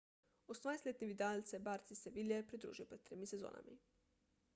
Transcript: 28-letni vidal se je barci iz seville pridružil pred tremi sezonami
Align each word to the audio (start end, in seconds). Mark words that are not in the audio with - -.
28-letni 0.47 1.09
vidal 1.09 1.43
se 1.49 1.55
je 1.55 1.59
barci 1.67 1.97
iz 1.97 2.01
seville 2.05 2.39
pridružil 2.53 2.87
pred 2.95 3.05
tremi 3.11 3.29
sezonami 3.33 3.77